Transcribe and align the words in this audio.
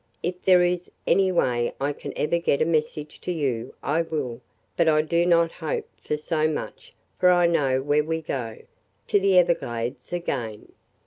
If 0.23 0.41
there 0.43 0.63
is 0.63 0.89
any 1.05 1.31
way 1.31 1.75
I 1.79 1.93
can 1.93 2.11
ever 2.15 2.39
get 2.39 2.59
a 2.59 2.65
message 2.65 3.21
to 3.21 3.31
you, 3.31 3.75
I 3.83 4.01
will, 4.01 4.41
but 4.75 4.87
I 4.87 5.03
do 5.03 5.27
not 5.27 5.51
hope 5.51 5.87
for 6.01 6.17
so 6.17 6.47
much 6.47 6.91
for 7.19 7.29
I 7.29 7.45
know 7.45 7.83
where 7.83 8.03
we 8.03 8.23
go– 8.23 8.57
to 9.09 9.19
the 9.19 9.37
Everglades 9.37 10.11
again. 10.11 10.71